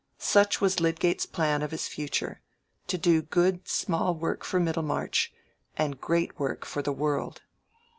[0.17, 2.41] Such was Lydgate's plan of his future:
[2.87, 5.31] to do good small work for Middlemarch,
[5.77, 7.43] and great work for the world.